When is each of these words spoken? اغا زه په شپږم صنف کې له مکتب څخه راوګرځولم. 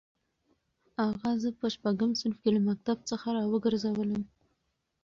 اغا 1.07 1.31
زه 1.41 1.49
په 1.59 1.65
شپږم 1.73 2.11
صنف 2.19 2.37
کې 2.43 2.49
له 2.55 2.61
مکتب 2.69 2.97
څخه 3.09 3.27
راوګرځولم. 3.37 4.21